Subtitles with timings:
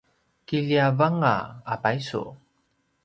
[0.47, 1.33] kiliavanga
[1.73, 2.23] a paysu